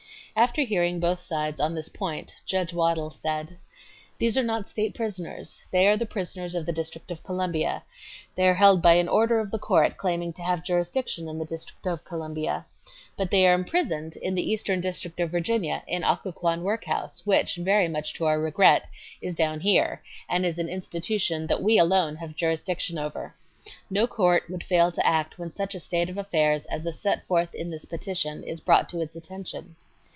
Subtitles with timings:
[0.33, 3.57] After hearing both sides on this point, Judge Waddill said:
[4.17, 7.83] "These are not state prisoners; they are prisoners of the District of Columbia.
[8.35, 11.43] They are held by an order of the court claiming to have jurisdiction in the
[11.43, 12.65] District of Columbia.
[13.17, 17.89] But they are imprisoned in the Eastern District of Virginia, in Occoquan workhouse which, very
[17.89, 18.87] much to our regret,
[19.21, 23.35] is down here, and is an institution that we alone have jurisdiction over.
[23.89, 27.25] No court would fail to act when such a state of affairs as is set
[27.27, 29.75] forth in this petition is brought to its attention.